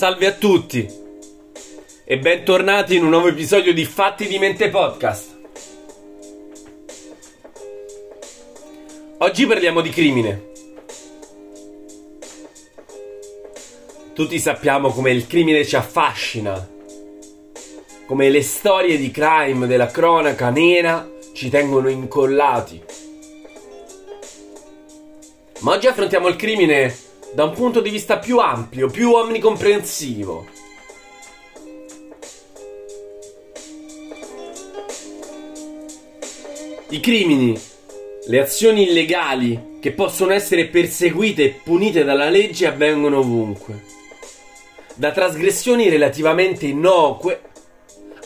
[0.00, 0.88] Salve a tutti
[2.06, 5.38] e bentornati in un nuovo episodio di Fatti di Mente Podcast.
[9.18, 10.52] Oggi parliamo di crimine.
[14.14, 16.66] Tutti sappiamo come il crimine ci affascina,
[18.06, 22.82] come le storie di crime della cronaca nera ci tengono incollati.
[25.58, 30.46] Ma oggi affrontiamo il crimine da un punto di vista più ampio, più omnicomprensivo.
[36.88, 37.58] I crimini,
[38.26, 43.84] le azioni illegali che possono essere perseguite e punite dalla legge avvengono ovunque.
[44.94, 47.42] Da trasgressioni relativamente innocue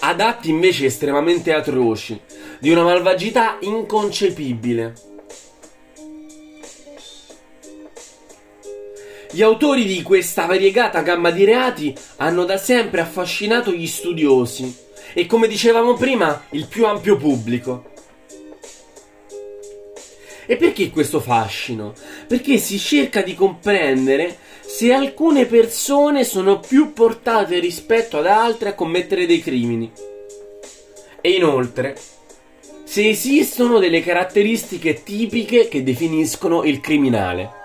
[0.00, 2.18] ad atti invece estremamente atroci,
[2.58, 5.13] di una malvagità inconcepibile.
[9.34, 14.72] Gli autori di questa variegata gamma di reati hanno da sempre affascinato gli studiosi
[15.12, 17.90] e, come dicevamo prima, il più ampio pubblico.
[20.46, 21.94] E perché questo fascino?
[22.28, 28.74] Perché si cerca di comprendere se alcune persone sono più portate rispetto ad altre a
[28.74, 29.90] commettere dei crimini.
[31.20, 31.96] E inoltre,
[32.84, 37.62] se esistono delle caratteristiche tipiche che definiscono il criminale.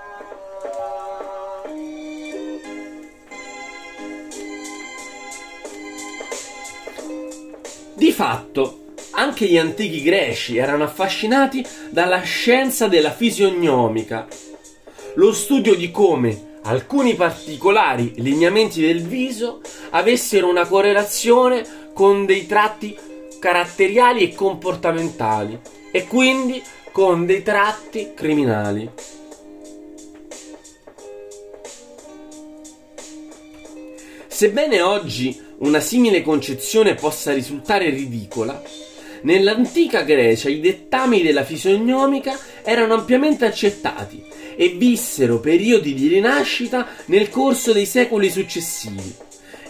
[7.99, 14.25] Di fatto, anche gli antichi greci erano affascinati dalla scienza della fisionomica,
[15.15, 22.97] lo studio di come alcuni particolari lineamenti del viso avessero una correlazione con dei tratti
[23.37, 25.59] caratteriali e comportamentali
[25.91, 28.89] e quindi con dei tratti criminali.
[34.39, 38.63] Sebbene oggi una simile concezione possa risultare ridicola,
[39.23, 44.23] nell'antica Grecia i dettami della fisionomica erano ampiamente accettati
[44.55, 49.13] e vissero periodi di rinascita nel corso dei secoli successivi,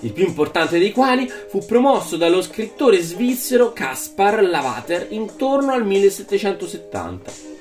[0.02, 7.59] il più importante dei quali fu promosso dallo scrittore svizzero Caspar Lavater intorno al 1770.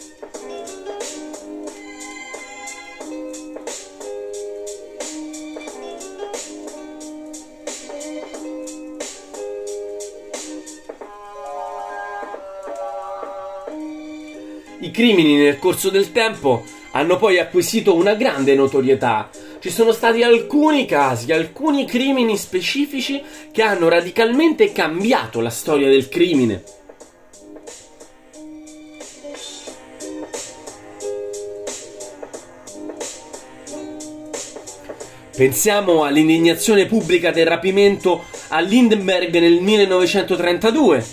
[14.80, 16.62] I crimini nel corso del tempo
[16.92, 19.28] hanno poi acquisito una grande notorietà.
[19.58, 26.08] Ci sono stati alcuni casi, alcuni crimini specifici che hanno radicalmente cambiato la storia del
[26.08, 26.62] crimine.
[35.36, 41.06] Pensiamo all'indignazione pubblica del rapimento a Lindenberg nel 1932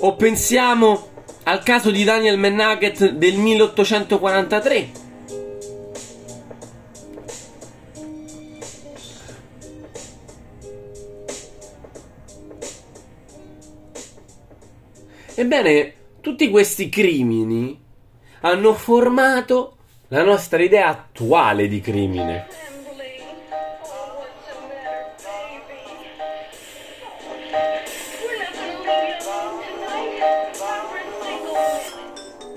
[0.00, 1.14] o pensiamo
[1.48, 5.04] al caso di Daniel Mennaget del 1843.
[15.38, 17.80] Ebbene, tutti questi crimini
[18.40, 19.76] hanno formato
[20.08, 22.65] la nostra idea attuale di crimine.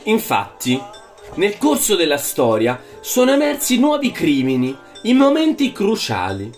[0.09, 0.81] Infatti,
[1.35, 6.51] nel corso della storia sono emersi nuovi crimini in momenti cruciali.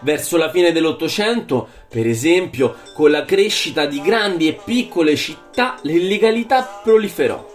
[0.00, 6.80] Verso la fine dell'Ottocento, per esempio, con la crescita di grandi e piccole città, l'illegalità
[6.82, 7.52] proliferò.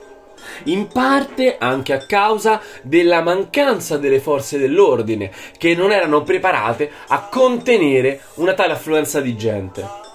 [0.65, 7.29] In parte anche a causa della mancanza delle forze dell'ordine, che non erano preparate a
[7.29, 10.08] contenere una tale affluenza di gente.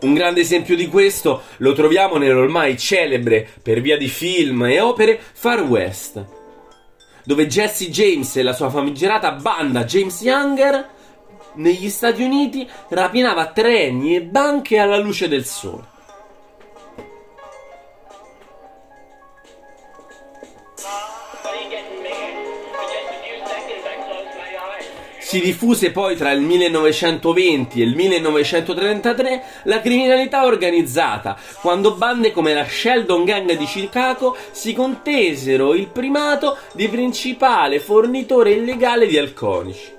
[0.00, 5.18] Un grande esempio di questo lo troviamo nell'ormai celebre, per via di film e opere,
[5.32, 6.24] Far West,
[7.24, 10.88] dove Jesse James e la sua famigerata banda James Younger
[11.54, 15.94] negli Stati Uniti rapinava treni e banche alla luce del sole.
[25.26, 32.54] Si diffuse poi tra il 1920 e il 1933 la criminalità organizzata, quando bande come
[32.54, 39.95] la Sheldon Gang di Chicago si contesero il primato di principale fornitore illegale di alcolici.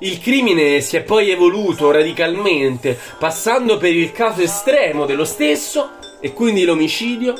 [0.00, 6.34] Il crimine si è poi evoluto radicalmente, passando per il caso estremo dello stesso, e
[6.34, 7.34] quindi l'omicidio,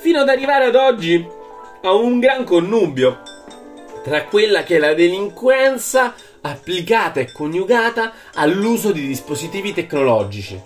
[0.00, 1.26] fino ad arrivare ad oggi
[1.82, 3.20] a un gran connubio
[4.02, 10.60] tra quella che è la delinquenza applicata e coniugata all'uso di dispositivi tecnologici.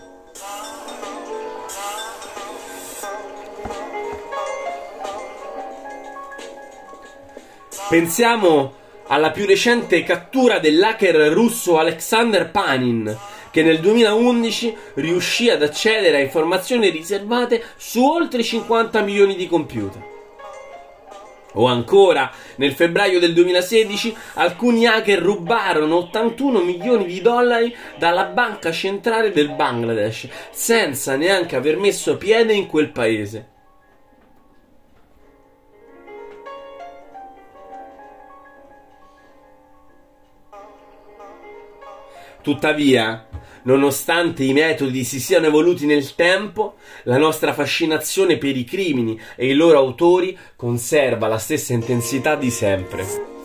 [7.88, 8.77] Pensiamo
[9.08, 13.16] alla più recente cattura dell'hacker russo Alexander Panin,
[13.50, 20.16] che nel 2011 riuscì ad accedere a informazioni riservate su oltre 50 milioni di computer.
[21.55, 28.70] O ancora, nel febbraio del 2016 alcuni hacker rubarono 81 milioni di dollari dalla banca
[28.70, 33.56] centrale del Bangladesh senza neanche aver messo piede in quel paese.
[42.43, 43.26] Tuttavia,
[43.62, 49.49] nonostante i metodi si siano evoluti nel tempo, la nostra fascinazione per i crimini e
[49.49, 53.38] i loro autori conserva la stessa intensità di sempre.